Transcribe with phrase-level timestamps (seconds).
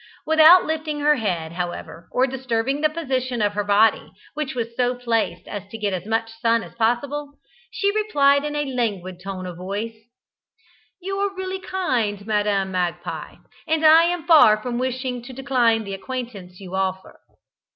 [0.25, 4.95] Without lifting her head, however, or disturbing the position of her body, which was so
[4.95, 7.35] placed as to get as much sun as possible,
[7.69, 9.95] she replied in a languid tone of voice:
[10.99, 13.35] "You are really very kind, Madam Magpie,
[13.67, 17.19] and I am far from wishing to decline the acquaintance you offer."